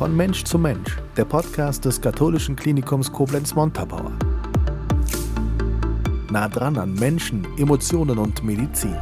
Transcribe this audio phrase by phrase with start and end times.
[0.00, 4.10] Von Mensch zu Mensch, der Podcast des katholischen Klinikums Koblenz-Montabaur.
[6.30, 8.96] Nah dran an Menschen, Emotionen und Medizin.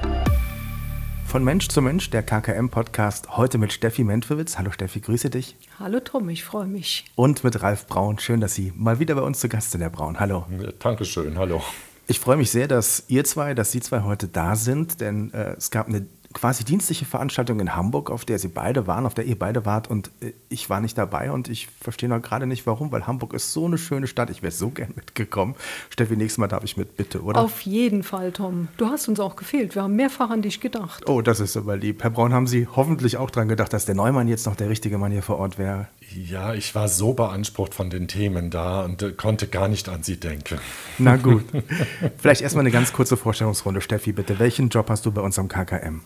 [1.24, 4.58] Von Mensch zu Mensch, der KKM-Podcast, heute mit Steffi Mentwewitz.
[4.58, 5.54] Hallo Steffi, grüße dich.
[5.78, 7.04] Hallo Tom, ich freue mich.
[7.14, 8.18] Und mit Ralf Braun.
[8.18, 10.18] Schön, dass Sie mal wieder bei uns zu Gast sind, Herr Braun.
[10.18, 10.46] Hallo.
[10.60, 11.62] Ja, Dankeschön, hallo.
[12.08, 15.54] Ich freue mich sehr, dass ihr zwei, dass Sie zwei heute da sind, denn äh,
[15.58, 19.24] es gab eine quasi dienstliche Veranstaltung in Hamburg, auf der Sie beide waren, auf der
[19.24, 22.66] ihr beide wart und äh, ich war nicht dabei und ich verstehe noch gerade nicht
[22.66, 24.30] warum, weil Hamburg ist so eine schöne Stadt.
[24.30, 25.54] Ich wäre so gern mitgekommen.
[25.90, 27.40] Steffi, nächstes Mal darf ich mit, bitte, oder?
[27.40, 28.68] Auf jeden Fall, Tom.
[28.76, 29.74] Du hast uns auch gefehlt.
[29.74, 31.08] Wir haben mehrfach an dich gedacht.
[31.08, 32.02] Oh, das ist aber lieb.
[32.02, 34.98] Herr Braun, haben Sie hoffentlich auch daran gedacht, dass der Neumann jetzt noch der richtige
[34.98, 35.88] Mann hier vor Ort wäre?
[36.14, 40.02] Ja, ich war so beansprucht von den Themen da und äh, konnte gar nicht an
[40.02, 40.58] Sie denken.
[40.98, 41.44] Na gut.
[42.18, 43.80] Vielleicht erstmal eine ganz kurze Vorstellungsrunde.
[43.80, 44.38] Steffi, bitte.
[44.38, 46.00] Welchen Job hast du bei uns am KKM?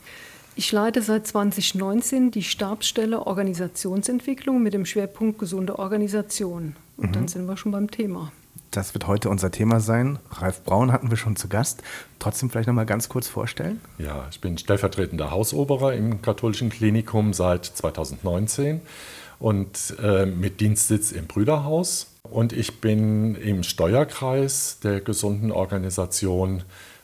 [0.54, 6.76] Ich leite seit 2019 die Stabsstelle Organisationsentwicklung mit dem Schwerpunkt gesunde Organisation.
[6.96, 7.12] Und mhm.
[7.12, 8.32] dann sind wir schon beim Thema.
[8.70, 10.18] Das wird heute unser Thema sein.
[10.30, 11.82] Ralf Braun hatten wir schon zu Gast.
[12.18, 13.80] Trotzdem vielleicht noch mal ganz kurz vorstellen.
[13.98, 18.80] Ja, ich bin stellvertretender Hausoberer im katholischen Klinikum seit 2019
[19.42, 22.14] und äh, mit Dienstsitz im Brüderhaus.
[22.22, 26.62] Und ich bin im Steuerkreis der gesunden Organisation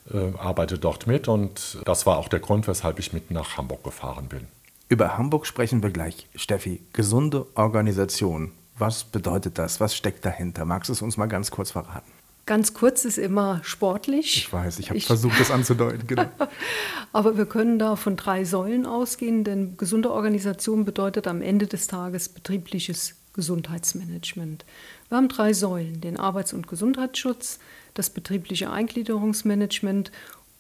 [0.09, 3.83] äh, arbeite dort mit und das war auch der Grund, weshalb ich mit nach Hamburg
[3.83, 4.47] gefahren bin.
[4.89, 6.29] Über Hamburg sprechen wir gleich.
[6.37, 8.53] Steffi, gesunde Organisation.
[8.79, 9.81] Was bedeutet das?
[9.81, 10.65] Was steckt dahinter?
[10.65, 12.18] Magst du es uns mal ganz kurz verraten?
[12.49, 14.39] Ganz kurz ist immer sportlich.
[14.39, 16.07] Ich weiß, ich habe versucht, das anzudeuten.
[16.07, 16.25] Genau.
[17.13, 21.89] Aber wir können da von drei Säulen ausgehen, denn gesunde Organisation bedeutet am Ende des
[21.89, 24.65] Tages betriebliches Gesundheitsmanagement.
[25.11, 27.59] Wir haben drei Säulen, den Arbeits- und Gesundheitsschutz,
[27.93, 30.11] das betriebliche Eingliederungsmanagement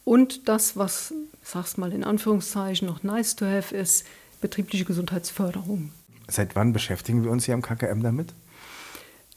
[0.04, 4.04] und das, was, sag's mal in Anführungszeichen, noch nice to have ist,
[4.42, 5.92] betriebliche Gesundheitsförderung.
[6.28, 8.34] Seit wann beschäftigen wir uns hier am KKM damit?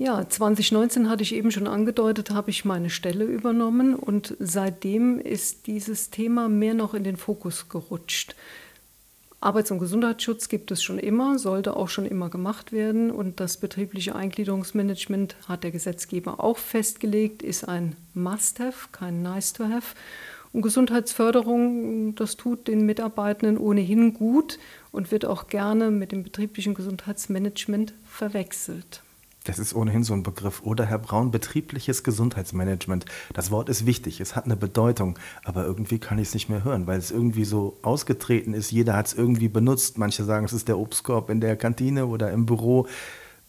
[0.04, 5.68] Ja, 2019 hatte ich eben schon angedeutet, habe ich meine Stelle übernommen und seitdem ist
[5.68, 8.34] dieses Thema mehr noch in den Fokus gerutscht.
[9.42, 13.12] Arbeits- und Gesundheitsschutz gibt es schon immer, sollte auch schon immer gemacht werden.
[13.12, 19.94] Und das betriebliche Eingliederungsmanagement hat der Gesetzgeber auch festgelegt, ist ein Must-Have, kein Nice-to-Have.
[20.52, 24.58] Und Gesundheitsförderung, das tut den Mitarbeitenden ohnehin gut
[24.92, 29.04] und wird auch gerne mit dem betrieblichen Gesundheitsmanagement verwechselt.
[29.52, 30.62] Das ist ohnehin so ein Begriff.
[30.64, 33.04] Oder Herr Braun, betriebliches Gesundheitsmanagement.
[33.34, 36.64] Das Wort ist wichtig, es hat eine Bedeutung, aber irgendwie kann ich es nicht mehr
[36.64, 38.72] hören, weil es irgendwie so ausgetreten ist.
[38.72, 39.98] Jeder hat es irgendwie benutzt.
[39.98, 42.88] Manche sagen, es ist der Obstkorb in der Kantine oder im Büro.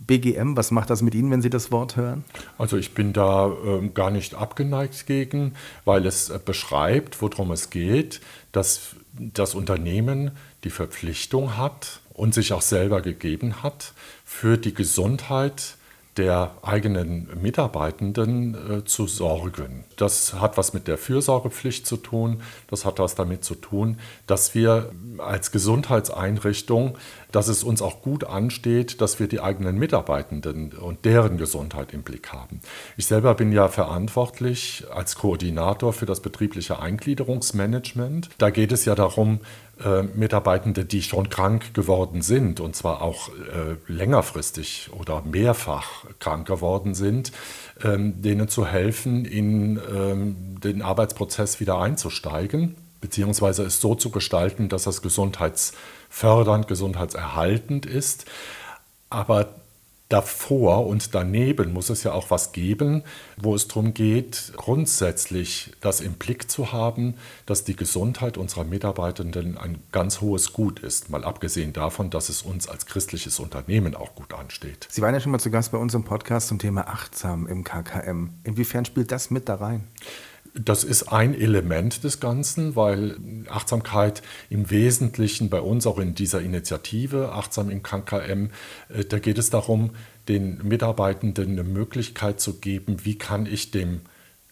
[0.00, 2.24] BGM, was macht das mit Ihnen, wenn Sie das Wort hören?
[2.58, 5.54] Also ich bin da äh, gar nicht abgeneigt gegen,
[5.84, 8.20] weil es äh, beschreibt, worum es geht,
[8.50, 10.32] dass das Unternehmen
[10.64, 13.92] die Verpflichtung hat und sich auch selber gegeben hat,
[14.24, 15.76] für die Gesundheit
[16.16, 19.84] der eigenen Mitarbeitenden äh, zu sorgen.
[19.96, 22.42] Das hat was mit der Fürsorgepflicht zu tun.
[22.68, 26.98] Das hat was damit zu tun, dass wir als Gesundheitseinrichtung,
[27.32, 32.03] dass es uns auch gut ansteht, dass wir die eigenen Mitarbeitenden und deren Gesundheit im
[32.03, 32.60] Blick haben.
[32.97, 38.31] Ich selber bin ja verantwortlich als Koordinator für das betriebliche Eingliederungsmanagement.
[38.38, 39.41] Da geht es ja darum,
[39.82, 46.47] äh, Mitarbeitende, die schon krank geworden sind, und zwar auch äh, längerfristig oder mehrfach krank
[46.47, 47.32] geworden sind,
[47.82, 54.70] ähm, denen zu helfen, in ähm, den Arbeitsprozess wieder einzusteigen, beziehungsweise es so zu gestalten,
[54.70, 58.24] dass das gesundheitsfördernd, gesundheitserhaltend ist.
[59.10, 59.48] Aber
[60.12, 63.02] davor und daneben muss es ja auch was geben,
[63.38, 67.14] wo es darum geht, grundsätzlich das im Blick zu haben,
[67.46, 72.42] dass die Gesundheit unserer Mitarbeitenden ein ganz hohes Gut ist, mal abgesehen davon, dass es
[72.42, 74.86] uns als christliches Unternehmen auch gut ansteht.
[74.91, 77.64] Sie waren ja schon mal zu Gast bei uns im Podcast zum Thema Achtsam im
[77.64, 78.30] KKM.
[78.44, 79.88] Inwiefern spielt das mit da rein?
[80.54, 83.16] Das ist ein Element des Ganzen, weil
[83.48, 88.50] Achtsamkeit im Wesentlichen bei uns auch in dieser Initiative Achtsam im KKM,
[88.91, 89.91] äh, da geht es darum,
[90.28, 94.03] den Mitarbeitenden eine Möglichkeit zu geben, wie kann ich dem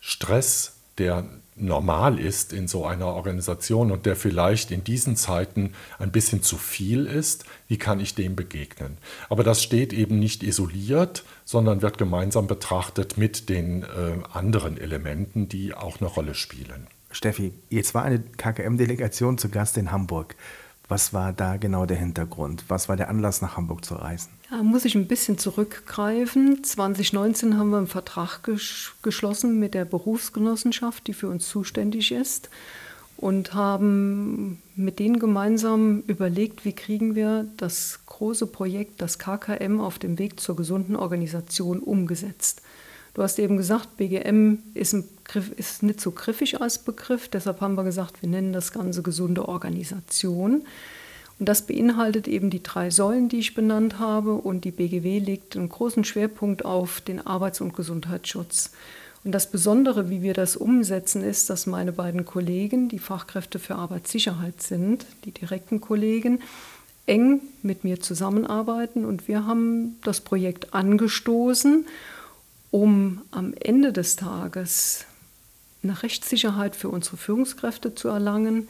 [0.00, 1.24] Stress, der
[1.62, 6.56] normal ist in so einer Organisation und der vielleicht in diesen Zeiten ein bisschen zu
[6.56, 8.98] viel ist, wie kann ich dem begegnen?
[9.28, 13.86] Aber das steht eben nicht isoliert, sondern wird gemeinsam betrachtet mit den äh,
[14.32, 16.86] anderen Elementen, die auch eine Rolle spielen.
[17.12, 20.36] Steffi, jetzt war eine KKM-Delegation zu Gast in Hamburg.
[20.90, 22.64] Was war da genau der Hintergrund?
[22.66, 24.30] Was war der Anlass, nach Hamburg zu reisen?
[24.50, 26.64] Da muss ich ein bisschen zurückgreifen.
[26.64, 32.50] 2019 haben wir einen Vertrag ges geschlossen mit der Berufsgenossenschaft, die für uns zuständig ist.
[33.20, 39.98] und haben mit denen gemeinsam überlegt, wie kriegen wir das große Projekt, das KKM auf
[39.98, 42.62] dem Weg zur gesunden Organisation umgesetzt.
[43.12, 47.74] Du hast eben gesagt, BGM ist, Griff, ist, nicht so griffig als Begriff, deshalb haben
[47.74, 50.62] wir gesagt, wir nennen das Ganze gesunde Organisation.
[51.38, 55.56] Und das beinhaltet eben die drei Säulen, die ich benannt habe, und die BGW legt
[55.56, 58.72] einen großen Schwerpunkt auf den Arbeits- und Gesundheitsschutz.
[59.24, 63.74] Und das Besondere, wie wir das umsetzen, ist, dass meine beiden Kollegen, die Fachkräfte für
[63.76, 66.40] Arbeitssicherheit sind, die direkten Kollegen,
[67.06, 69.04] eng mit mir zusammenarbeiten.
[69.04, 71.86] Und wir haben das Projekt angestoßen
[72.70, 75.04] um am Ende des Tages
[75.82, 78.68] eine Rechtssicherheit für unsere Führungskräfte zu erlangen,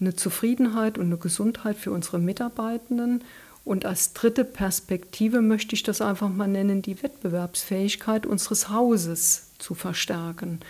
[0.00, 3.22] eine Zufriedenheit und eine Gesundheit für unsere Mitarbeitenden
[3.66, 9.74] und als dritte Perspektive möchte ich das einfach mal nennen, die Wettbewerbsfähigkeit unseres Hauses zu
[9.74, 10.60] verstärken.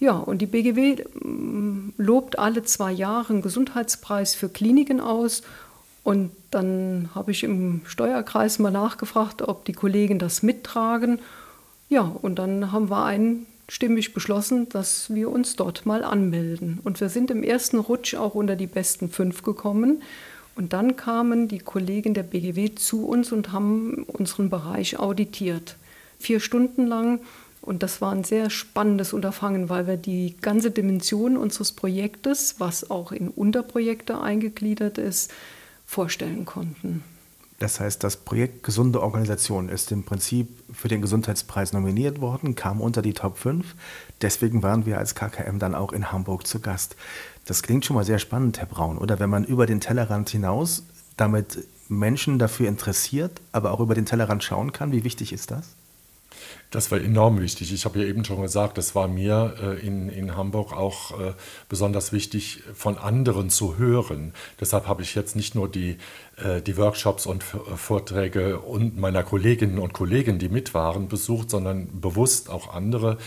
[0.00, 5.42] Ja, und die BGW mm, lobt alle zwei Jahre einen Gesundheitspreis für Kliniken aus.
[6.02, 11.20] Und dann habe ich im Steuerkreis mal nachgefragt, ob die Kollegen das mittragen.
[11.88, 13.04] Ja, und dann haben wir
[13.66, 16.80] einstimmig beschlossen, dass wir uns dort mal anmelden.
[16.84, 20.02] Und wir sind im ersten Rutsch auch unter die besten fünf gekommen.
[20.54, 25.76] Und dann kamen die Kollegen der BGW zu uns und haben unseren Bereich auditiert.
[26.18, 27.20] Vier Stunden lang.
[27.60, 32.90] Und das war ein sehr spannendes Unterfangen, weil wir die ganze Dimension unseres Projektes, was
[32.90, 35.32] auch in Unterprojekte eingegliedert ist,
[35.86, 37.02] vorstellen konnten.
[37.64, 42.82] Das heißt, das Projekt Gesunde Organisation ist im Prinzip für den Gesundheitspreis nominiert worden, kam
[42.82, 43.74] unter die Top 5.
[44.20, 46.94] Deswegen waren wir als KKM dann auch in Hamburg zu Gast.
[47.46, 49.18] Das klingt schon mal sehr spannend, Herr Braun, oder?
[49.18, 50.82] Wenn man über den Tellerrand hinaus
[51.16, 55.74] damit Menschen dafür interessiert, aber auch über den Tellerrand schauen kann, wie wichtig ist das?
[56.74, 57.72] Das war enorm wichtig.
[57.72, 61.32] Ich habe ja eben schon gesagt, das war mir äh, in, in Hamburg auch äh,
[61.68, 64.32] besonders wichtig, von anderen zu hören.
[64.60, 65.98] Deshalb habe ich jetzt nicht nur die,
[66.36, 71.48] äh, die Workshops und äh, Vorträge und meiner Kolleginnen und Kollegen, die mit waren, besucht,
[71.50, 73.18] sondern bewusst auch andere.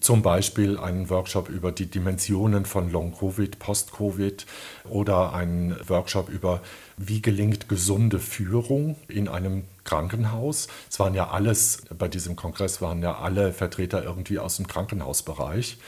[0.00, 4.46] Zum Beispiel einen Workshop über die Dimensionen von Long-Covid, Post-Covid
[4.88, 6.60] oder einen Workshop über
[6.96, 10.68] wie gelingt gesunde Führung in einem Krankenhaus.
[10.88, 15.78] Es waren ja alles, bei diesem Kongress waren ja alle Vertreter irgendwie aus dem Krankenhausbereich.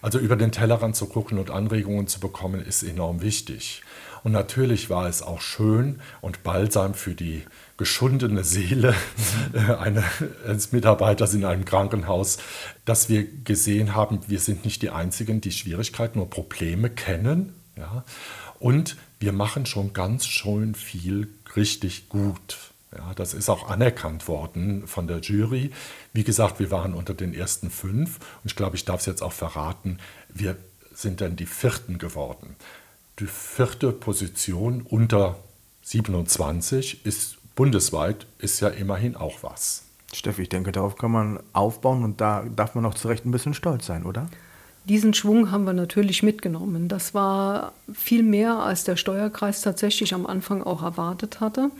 [0.00, 3.82] Also über den Tellerrand zu gucken und Anregungen zu bekommen, ist enorm wichtig.
[4.22, 7.42] Und natürlich war es auch schön und balsam für die
[7.76, 8.94] geschundene Seele
[9.80, 12.38] eines Mitarbeiters in einem Krankenhaus,
[12.84, 17.54] dass wir gesehen haben, wir sind nicht die Einzigen, die Schwierigkeiten oder Probleme kennen.
[17.76, 18.04] Ja?
[18.60, 22.69] Und wir machen schon ganz schön viel richtig gut.
[22.96, 25.70] Ja, das ist auch anerkannt worden von der Jury.
[26.12, 29.22] Wie gesagt, wir waren unter den ersten fünf und ich glaube, ich darf es jetzt
[29.22, 29.98] auch verraten,
[30.28, 30.56] wir
[30.92, 32.56] sind dann die vierten geworden.
[33.20, 35.36] Die vierte Position unter
[35.82, 39.84] 27 ist bundesweit, ist ja immerhin auch was.
[40.12, 43.30] Steffi, ich denke, darauf kann man aufbauen und da darf man auch zu Recht ein
[43.30, 44.28] bisschen stolz sein, oder?
[44.84, 46.88] Diesen Schwung haben wir natürlich mitgenommen.
[46.88, 51.70] Das war viel mehr, als der Steuerkreis tatsächlich am Anfang auch erwartet hatte,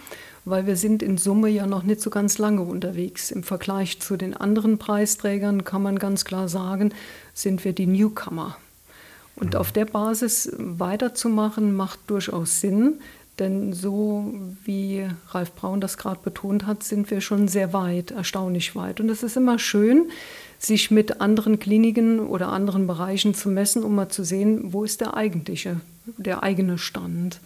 [0.45, 3.31] weil wir sind in Summe ja noch nicht so ganz lange unterwegs.
[3.31, 6.93] Im Vergleich zu den anderen Preisträgern kann man ganz klar sagen,
[7.35, 8.57] sind wir die Newcomer.
[9.37, 9.61] Und mhm.
[9.61, 13.01] auf der Basis weiterzumachen, macht durchaus Sinn,
[13.39, 14.35] denn so
[14.65, 19.01] wie Ralf Braun das gerade betont hat, sind wir schon sehr weit, erstaunlich weit.
[19.01, 20.11] Und es ist immer schön,
[20.59, 25.01] sich mit anderen Kliniken oder anderen Bereichen zu messen, um mal zu sehen, wo ist
[25.01, 25.81] der eigentliche,
[26.19, 27.41] der eigene Stand.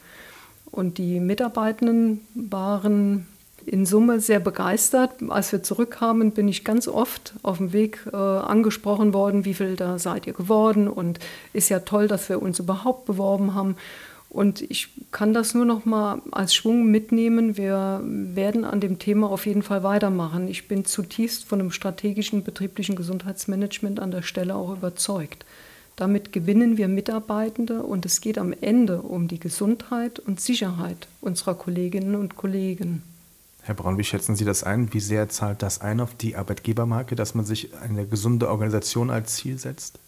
[0.75, 3.29] Und die Mitarbeitenden waren
[3.65, 5.13] in Summe sehr begeistert.
[5.29, 9.77] Als wir zurückkamen, bin ich ganz oft auf dem Weg äh, angesprochen worden, wie viel
[9.77, 11.21] da seid ihr geworden und
[11.53, 13.77] ist ja toll, dass wir uns überhaupt beworben haben.
[14.29, 17.57] Und ich kann das nur noch mal als Schwung mitnehmen.
[17.57, 20.49] Wir werden an dem Thema auf jeden Fall weitermachen.
[20.49, 25.47] Ich bin zutiefst von einem strategischen betrieblichen Gesundheitsmanagement an der Stelle auch überzeugt.
[25.97, 31.55] Damit gewinnen wir Mitarbeitende und es geht am Ende um die Gesundheit und Sicherheit unserer
[31.55, 33.03] Kolleginnen und Kollegen.
[33.63, 34.93] Herr Braun, wie schätzen Sie das ein?
[34.93, 39.37] Wie sehr zahlt das ein auf die Arbeitgebermarke, dass man sich eine gesunde Organisation als
[39.37, 39.99] Ziel setzt?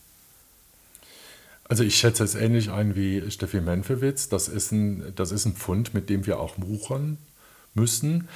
[1.68, 4.28] Also ich schätze es ähnlich ein wie Steffi Menfewitz.
[4.28, 7.18] Das ist ein, das ist ein Pfund, mit dem wir auch wuchern
[7.74, 8.28] müssen,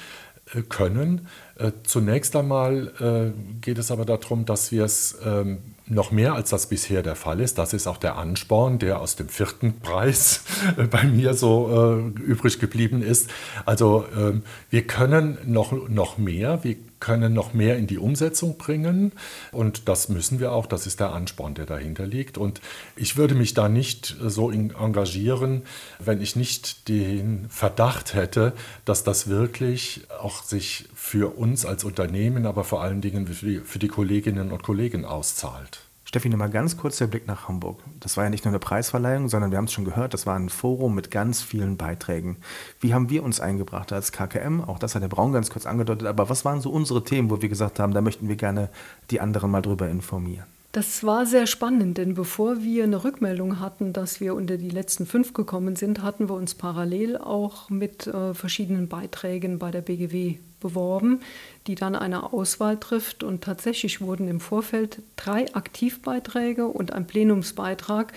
[0.67, 1.27] können.
[1.57, 6.49] Äh, zunächst einmal äh, geht es aber darum, dass wir es ähm, noch mehr als
[6.49, 7.57] das bisher der Fall ist.
[7.57, 10.43] Das ist auch der Ansporn, der aus dem vierten Preis
[10.77, 13.29] äh, bei mir so übrig geblieben ist.
[13.65, 19.11] Also ähm, wir können noch, noch mehr, wir können noch mehr in die Umsetzung bringen
[19.51, 22.37] und das müssen wir auch, das ist der Ansporn, der dahinter liegt.
[22.37, 22.61] Und
[22.95, 25.63] ich würde mich da nicht so engagieren,
[25.99, 28.53] wenn ich nicht den Verdacht hätte,
[28.85, 33.87] dass das wirklich auch sich für uns als Unternehmen, aber vor allen Dingen für die,
[33.87, 35.79] Kolleginnen und Kollegen auszahlt.
[36.11, 37.79] Steffi, nochmal ganz kurz der Blick nach Hamburg.
[38.01, 40.35] Das war ja nicht nur eine Preisverleihung, sondern wir haben es schon gehört, das war
[40.35, 42.35] ein Forum mit ganz vielen Beiträgen.
[42.81, 44.59] Wie haben wir uns eingebracht als KKM?
[44.59, 46.05] Auch das hat der Braun ganz kurz angedeutet.
[46.09, 48.67] Aber was waren so unsere Themen, wo wir gesagt haben, da möchten wir gerne
[49.09, 50.43] die anderen mal drüber informieren?
[50.71, 55.05] Das war sehr spannend, denn bevor wir eine Rückmeldung hatten, dass wir unter die letzten
[55.05, 60.37] fünf gekommen sind, hatten wir uns parallel auch mit äh, verschiedenen Beiträgen bei der BGW
[60.61, 61.19] beworben,
[61.67, 63.21] die dann eine Auswahl trifft.
[63.21, 68.13] Und tatsächlich wurden im Vorfeld drei Aktivbeiträge und ein Plenumsbeitrag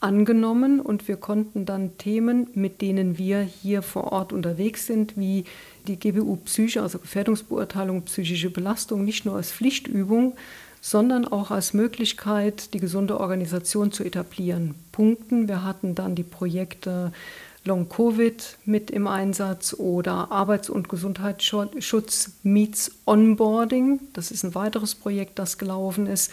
[0.00, 5.44] angenommen und wir konnten dann Themen, mit denen wir hier vor Ort unterwegs sind, wie
[5.86, 10.36] die GBU Psyche, also Gefährdungsbeurteilung psychische Belastung, nicht nur als Pflichtübung,
[10.80, 14.74] sondern auch als Möglichkeit, die gesunde Organisation zu etablieren.
[14.92, 15.48] Punkten.
[15.48, 17.12] Wir hatten dann die Projekte
[17.64, 24.00] Long Covid mit im Einsatz oder Arbeits- und Gesundheitsschutz meets Onboarding.
[24.14, 26.32] Das ist ein weiteres Projekt, das gelaufen ist.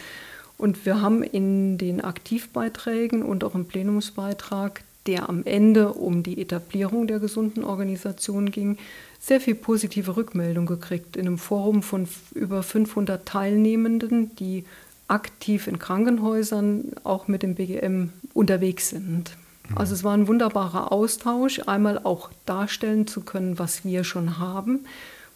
[0.58, 6.42] Und wir haben in den Aktivbeiträgen und auch im Plenumsbeitrag, der am Ende um die
[6.42, 8.78] Etablierung der gesunden Organisation ging,
[9.20, 14.66] sehr viel positive Rückmeldung gekriegt in einem Forum von über 500 Teilnehmenden, die
[15.08, 19.32] aktiv in Krankenhäusern auch mit dem BGM unterwegs sind.
[19.70, 19.78] Mhm.
[19.78, 24.86] Also es war ein wunderbarer Austausch, einmal auch darstellen zu können, was wir schon haben,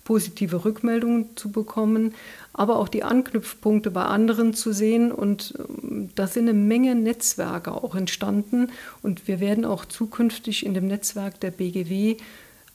[0.03, 2.13] positive Rückmeldungen zu bekommen,
[2.53, 5.11] aber auch die Anknüpfpunkte bei anderen zu sehen.
[5.11, 8.69] Und ähm, da sind eine Menge Netzwerke auch entstanden.
[9.01, 12.17] Und wir werden auch zukünftig in dem Netzwerk der BGW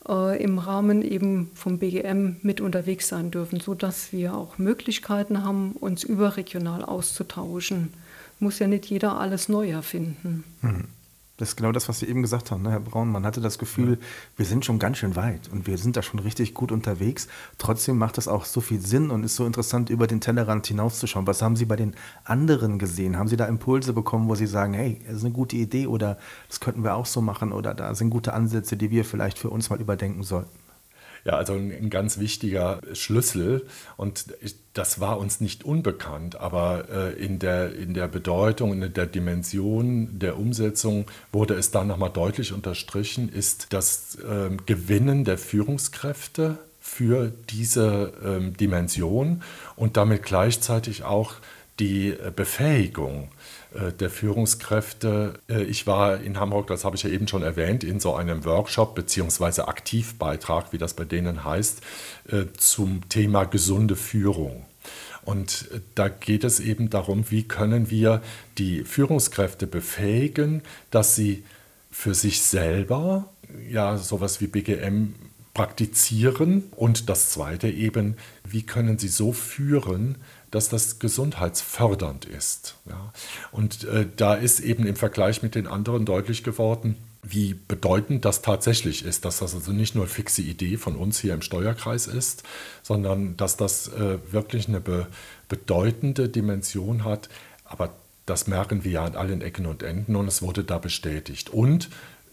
[0.09, 5.73] äh, im Rahmen eben vom BGM mit unterwegs sein dürfen, sodass wir auch Möglichkeiten haben,
[5.73, 7.92] uns überregional auszutauschen.
[8.38, 10.45] Muss ja nicht jeder alles neu erfinden.
[10.62, 10.85] Mhm.
[11.38, 13.11] Das ist genau das, was Sie eben gesagt haben, ne, Herr Braun.
[13.12, 14.07] Man hatte das Gefühl, ja.
[14.37, 17.28] wir sind schon ganz schön weit und wir sind da schon richtig gut unterwegs.
[17.59, 21.26] Trotzdem macht es auch so viel Sinn und ist so interessant, über den Tellerrand hinauszuschauen.
[21.26, 23.19] Was haben Sie bei den anderen gesehen?
[23.19, 26.19] Haben Sie da Impulse bekommen, wo Sie sagen, hey, das ist eine gute Idee oder
[26.49, 29.50] das könnten wir auch so machen oder da sind gute Ansätze, die wir vielleicht für
[29.50, 30.65] uns mal überdenken sollten?
[31.26, 33.66] Ja, also ein, ein ganz wichtiger Schlüssel.
[33.97, 34.26] Und
[34.75, 40.21] das war uns nicht unbekannt, aber äh, in, der, in der Bedeutung, in der Dimension
[40.21, 47.33] der Umsetzung wurde es dann nochmal deutlich unterstrichen, ist das äh, Gewinnen der Führungskräfte für
[47.50, 49.42] diese äh, Dimension
[49.75, 51.35] und damit gleichzeitig auch
[51.80, 53.36] die äh, Befähigung äh,
[54.00, 55.35] der Führungskräfte.
[55.49, 58.44] Äh, ich war in Hamburg, das habe ich ja eben schon erwähnt, in so einem
[58.44, 59.62] Workshop bzw.
[59.62, 61.80] Aktivbeitrag, wie das bei denen heißt,
[62.56, 64.64] zum Thema gesunde Führung.
[65.25, 68.23] Und da geht es eben darum, wie können wir
[68.58, 71.44] die Führungskräfte befähigen, dass sie
[71.90, 73.28] für sich selber
[73.68, 75.14] ja sowas wie BGM
[75.54, 80.16] praktizieren und das zweite eben, wie können sie so führen,
[80.50, 82.76] dass das gesundheitsfördernd ist.
[82.88, 83.12] Ja.
[83.52, 88.42] Und äh, da ist eben im Vergleich mit den anderen deutlich geworden, wie bedeutend das
[88.42, 92.06] tatsächlich ist, dass das also nicht nur eine fixe Idee von uns hier im Steuerkreis
[92.06, 92.44] ist,
[92.82, 95.08] sondern dass das äh, wirklich eine be
[95.48, 97.28] bedeutende Dimension hat.
[97.64, 97.90] Aber
[98.26, 101.50] das merken wir ja an allen Ecken und Enden und es wurde da bestätigt.
[101.50, 101.88] Und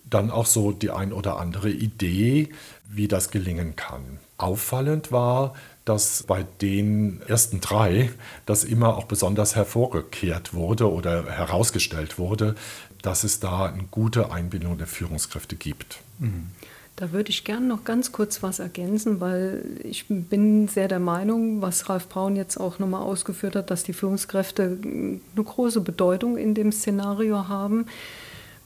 [0.09, 2.49] dann auch so die ein oder andere Idee,
[2.89, 4.19] wie das gelingen kann.
[4.37, 5.53] Auffallend war,
[5.85, 8.09] dass bei den ersten drei
[8.45, 12.55] das immer auch besonders hervorgekehrt wurde oder herausgestellt wurde,
[13.01, 15.99] dass es da eine gute Einbindung der Führungskräfte gibt.
[16.19, 16.47] Mhm.
[16.95, 21.59] Da würde ich gerne noch ganz kurz was ergänzen, weil ich bin sehr der Meinung,
[21.59, 26.53] was Ralf Braun jetzt auch nochmal ausgeführt hat, dass die Führungskräfte eine große Bedeutung in
[26.53, 27.87] dem Szenario haben.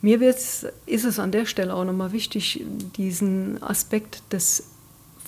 [0.01, 2.65] Mir ist es an der Stelle auch nochmal wichtig,
[2.97, 4.65] diesen Aspekt des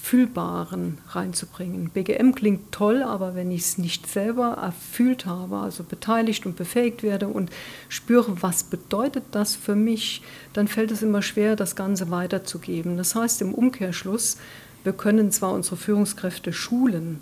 [0.02, 1.90] Fühlbaren reinzubringen.
[1.90, 7.04] BGM klingt toll, aber wenn ich es nicht selber erfüllt habe, also beteiligt und befähigt
[7.04, 7.52] werde und
[7.90, 10.22] spüre, was bedeutet das für mich,
[10.54, 12.98] dann fällt es immer schwer, das Ganze weiterzugeben.
[12.98, 14.38] Das heißt im Umkehrschluss,
[14.84, 17.20] wir können zwar unsere Führungskräfte schulen,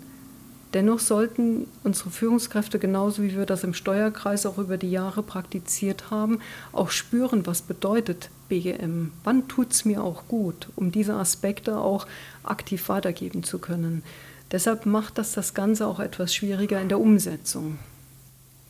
[0.74, 6.10] Dennoch sollten unsere Führungskräfte, genauso wie wir das im Steuerkreis auch über die Jahre praktiziert
[6.10, 6.40] haben,
[6.72, 9.12] auch spüren, was bedeutet BGM.
[9.24, 12.06] Wann tut es mir auch gut, um diese Aspekte auch
[12.42, 14.02] aktiv weitergeben zu können.
[14.50, 17.78] Deshalb macht das das Ganze auch etwas schwieriger in der Umsetzung.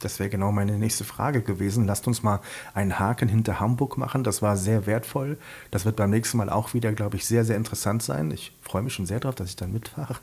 [0.00, 1.86] Das wäre genau meine nächste Frage gewesen.
[1.86, 2.40] Lasst uns mal
[2.74, 4.24] einen Haken hinter Hamburg machen.
[4.24, 5.38] Das war sehr wertvoll.
[5.70, 8.30] Das wird beim nächsten Mal auch wieder, glaube ich, sehr, sehr interessant sein.
[8.30, 10.16] Ich freue mich schon sehr darauf, dass ich dann mitfahre.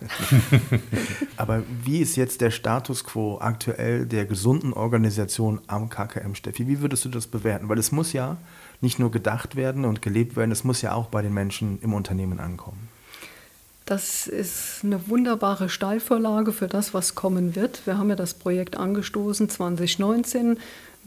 [1.38, 6.67] Aber wie ist jetzt der Status quo aktuell der gesunden Organisation am KKM, Steffi?
[6.67, 7.70] Wie würdest du das bewerten?
[7.70, 8.38] Weil es muss ja
[8.82, 11.94] nicht nur gedacht werden und gelebt werden, es muss ja auch bei den Menschen im
[11.94, 12.95] Unternehmen ankommen.
[13.86, 17.86] Das ist eine wunderbare Steilvorlage für das, was kommen wird.
[17.86, 20.58] Wir haben ja das Projekt angestoßen 2019.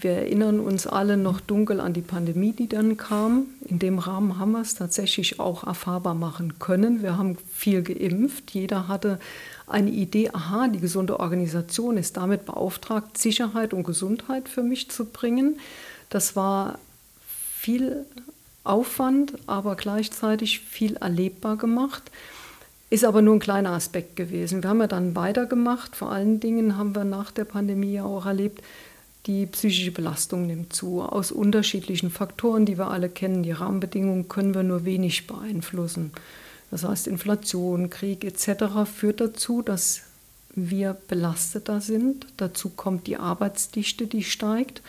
[0.01, 3.47] Wir erinnern uns alle noch dunkel an die Pandemie, die dann kam.
[3.67, 7.03] In dem Rahmen haben wir es tatsächlich auch erfahrbar machen können.
[7.03, 8.53] Wir haben viel geimpft.
[8.53, 9.19] Jeder hatte
[9.67, 15.05] eine Idee, aha, die gesunde Organisation ist damit beauftragt, Sicherheit und Gesundheit für mich zu
[15.07, 15.59] bringen.
[16.11, 16.79] Das war
[17.57, 18.07] viel
[18.63, 22.13] Aufwand, aber gleichzeitig viel erlebbar gemacht.
[22.91, 24.63] Ist aber nur ein kleiner Aspekt gewesen.
[24.63, 25.95] Wir haben ja dann weitergemacht.
[25.95, 28.63] Vor allen Dingen haben wir nach der Pandemie ja auch erlebt,
[29.27, 31.03] die psychische Belastung nimmt zu.
[31.03, 33.43] Aus unterschiedlichen Faktoren, die wir alle kennen.
[33.43, 36.13] Die Rahmenbedingungen können wir nur wenig beeinflussen.
[36.71, 38.91] Das heißt, Inflation, Krieg etc.
[38.91, 40.03] führt dazu, dass
[40.55, 42.27] wir belasteter sind.
[42.39, 44.83] Dazu kommt die Arbeitsdichte, die steigt.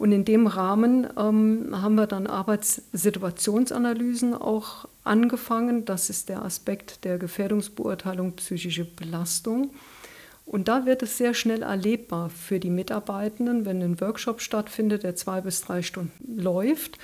[0.00, 5.84] Und in dem Rahmen ähm, haben wir dann Arbeitssituationsanalysen auch angefangen.
[5.84, 9.72] Das ist der Aspekt der Gefährdungsbeurteilung psychische Belastung.
[10.46, 15.16] Und da wird es sehr schnell erlebbar für die Mitarbeitenden, wenn ein Workshop stattfindet, der
[15.16, 16.96] zwei bis drei Stunden läuft,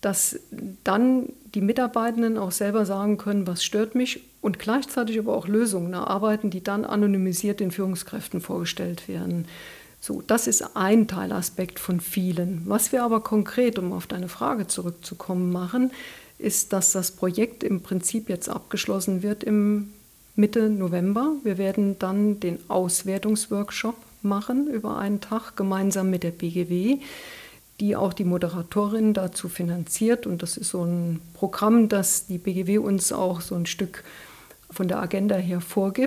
[0.00, 0.40] dass
[0.82, 5.92] dann die Mitarbeitenden auch selber sagen können, was stört mich und gleichzeitig aber auch Lösungen
[5.92, 9.46] erarbeiten, die dann anonymisiert den Führungskräften vorgestellt werden.
[10.06, 12.62] So, das ist ein Teilaspekt von vielen.
[12.66, 15.90] Was wir aber konkret, um auf deine Frage zurückzukommen, machen,
[16.38, 19.92] ist, dass das Projekt im Prinzip jetzt abgeschlossen wird im
[20.36, 21.32] Mitte November.
[21.42, 26.98] Wir werden dann den Auswertungsworkshop machen über einen Tag gemeinsam mit der BGW,
[27.80, 30.24] die auch die Moderatorin dazu finanziert.
[30.24, 34.04] Und das ist so ein Programm, das die BGW uns auch so ein Stück
[34.70, 36.05] von der Agenda her vorgibt.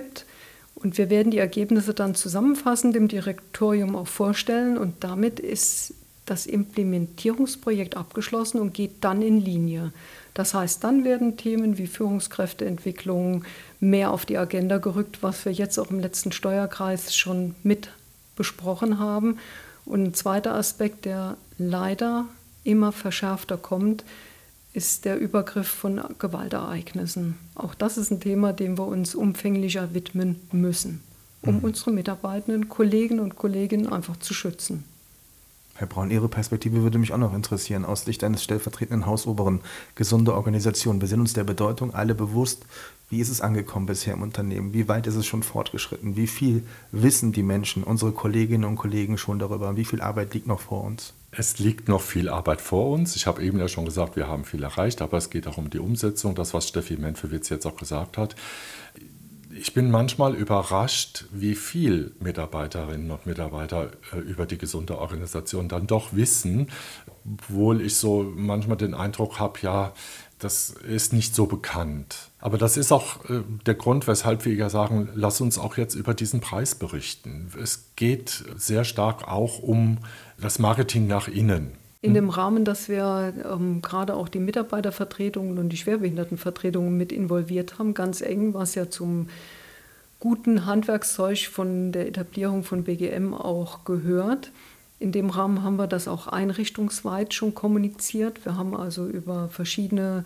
[0.82, 5.94] Und wir werden die Ergebnisse dann zusammenfassend dem Direktorium auch vorstellen und damit ist
[6.24, 9.92] das Implementierungsprojekt abgeschlossen und geht dann in Linie.
[10.32, 13.44] Das heißt, dann werden Themen wie Führungskräfteentwicklung
[13.80, 17.90] mehr auf die Agenda gerückt, was wir jetzt auch im letzten Steuerkreis schon mit
[18.36, 19.38] besprochen haben.
[19.84, 22.26] Und ein zweiter Aspekt, der leider
[22.62, 24.04] immer verschärfter kommt,
[24.72, 27.36] ist der Übergriff von Gewaltereignissen.
[27.54, 31.02] Auch das ist ein Thema, dem wir uns umfänglicher widmen müssen,
[31.42, 31.64] um mhm.
[31.64, 34.84] unsere Mitarbeitenden, Kollegen und Kolleginnen einfach zu schützen.
[35.74, 39.60] Herr Braun, Ihre Perspektive würde mich auch noch interessieren, aus Sicht eines stellvertretenden Hausoberen.
[39.94, 41.00] Gesunde Organisation.
[41.00, 42.66] Wir sind uns der Bedeutung alle bewusst.
[43.08, 44.72] Wie ist es angekommen bisher im Unternehmen?
[44.72, 46.16] Wie weit ist es schon fortgeschritten?
[46.16, 49.76] Wie viel wissen die Menschen, unsere Kolleginnen und Kollegen schon darüber?
[49.76, 51.14] Wie viel Arbeit liegt noch vor uns?
[51.32, 53.16] Es liegt noch viel Arbeit vor uns.
[53.16, 55.70] Ich habe eben ja schon gesagt, wir haben viel erreicht, aber es geht auch um
[55.70, 58.36] die Umsetzung, das, was Steffi Menfewitz jetzt auch gesagt hat.
[59.52, 65.88] Ich bin manchmal überrascht, wie viel Mitarbeiterinnen und Mitarbeiter äh, über die gesunde Organisation dann
[65.88, 66.68] doch wissen,
[67.24, 69.92] obwohl ich so manchmal den Eindruck habe, ja,
[70.38, 72.30] das ist nicht so bekannt.
[72.38, 75.96] Aber das ist auch äh, der Grund, weshalb wir ja sagen, lass uns auch jetzt
[75.96, 77.50] über diesen Preis berichten.
[77.60, 79.98] Es geht sehr stark auch um
[80.38, 81.72] das Marketing nach innen.
[82.02, 87.78] In dem Rahmen, dass wir ähm, gerade auch die Mitarbeitervertretungen und die Schwerbehindertenvertretungen mit involviert
[87.78, 89.28] haben, ganz eng, was ja zum
[90.18, 94.50] guten Handwerkszeug von der Etablierung von BGM auch gehört.
[94.98, 98.44] In dem Rahmen haben wir das auch einrichtungsweit schon kommuniziert.
[98.44, 100.24] Wir haben also über verschiedene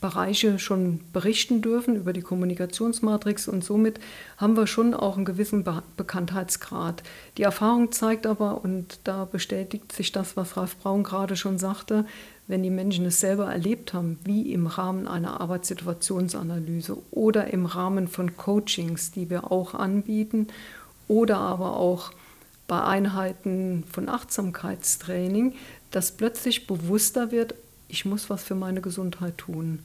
[0.00, 3.98] Bereiche schon berichten dürfen, über die Kommunikationsmatrix und somit
[4.36, 7.02] haben wir schon auch einen gewissen Be Bekanntheitsgrad.
[7.36, 12.04] Die Erfahrung zeigt aber, und da bestätigt sich das, was Ralf Braun gerade schon sagte,
[12.46, 18.08] wenn die Menschen es selber erlebt haben, wie im Rahmen einer Arbeitssituationsanalyse oder im Rahmen
[18.08, 20.48] von Coachings, die wir auch anbieten,
[21.08, 22.12] oder aber auch
[22.68, 25.54] bei Einheiten von Achtsamkeitstraining,
[25.90, 27.54] dass plötzlich bewusster wird,
[27.88, 29.80] ich muss was für meine Gesundheit tun.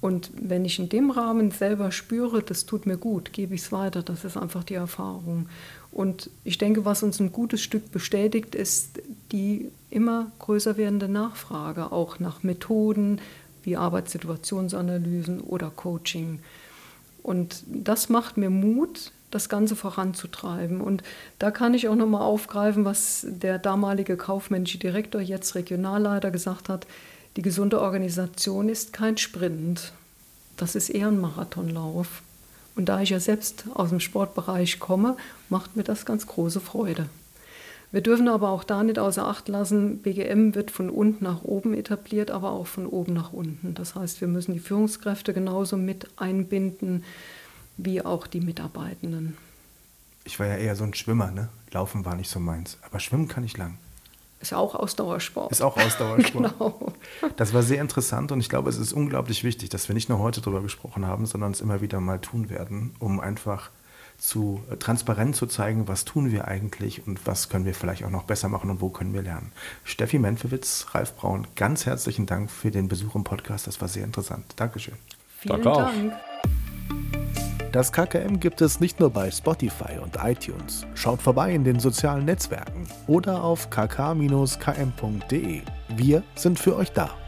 [0.00, 3.72] Und wenn ich in dem Rahmen selber spüre, das tut mir gut, gebe ich es
[3.72, 4.02] weiter.
[4.02, 5.48] Das ist einfach die Erfahrung.
[5.92, 9.00] Und ich denke, was uns ein gutes Stück bestätigt, ist
[9.30, 13.20] die immer größer werdende Nachfrage, auch nach Methoden
[13.62, 16.40] wie Arbeitssituationsanalysen oder Coaching.
[17.22, 20.80] Und das macht mir Mut, das Ganze voranzutreiben.
[20.80, 21.02] Und
[21.38, 26.86] da kann ich auch nochmal aufgreifen, was der damalige kaufmännische Direktor, jetzt Regionalleiter, gesagt hat.
[27.36, 29.92] Die gesunde Organisation ist kein Sprint,
[30.56, 32.22] das ist eher ein Marathonlauf.
[32.74, 35.16] Und da ich ja selbst aus dem Sportbereich komme,
[35.48, 37.08] macht mir das ganz große Freude.
[37.90, 41.74] Wir dürfen aber auch da nicht außer Acht lassen, BGM wird von unten nach oben
[41.74, 43.74] etabliert, aber auch von oben nach unten.
[43.74, 47.04] Das heißt, wir müssen die Führungskräfte genauso mit einbinden
[47.76, 49.36] wie auch die Mitarbeitenden.
[50.24, 51.48] Ich war ja eher so ein Schwimmer, ne?
[51.72, 52.78] Laufen war nicht so meins.
[52.82, 53.76] Aber schwimmen kann ich lang.
[54.42, 55.52] Ist auch Ausdauersport.
[55.52, 56.32] Ist auch Ausdauersport.
[56.58, 56.92] genau.
[57.36, 60.18] Das war sehr interessant und ich glaube, es ist unglaublich wichtig, dass wir nicht nur
[60.18, 63.70] heute darüber gesprochen haben, sondern es immer wieder mal tun werden, um einfach
[64.18, 68.10] zu äh, transparent zu zeigen, was tun wir eigentlich und was können wir vielleicht auch
[68.10, 69.52] noch besser machen und wo können wir lernen.
[69.84, 73.66] Steffi Menfewitz, Ralf Braun, ganz herzlichen Dank für den Besuch im Podcast.
[73.66, 74.44] Das war sehr interessant.
[74.56, 74.94] Dankeschön.
[75.38, 76.31] Vielen Danke Dank.
[77.72, 80.84] Das KKM gibt es nicht nur bei Spotify und iTunes.
[80.94, 85.62] Schaut vorbei in den sozialen Netzwerken oder auf kk-km.de.
[85.96, 87.21] Wir sind für euch da.